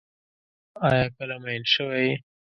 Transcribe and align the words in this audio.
آیا 0.87 1.05
کله 1.17 1.35
مئین 1.43 1.63
شوی 1.73 2.01
یې؟ 2.07 2.13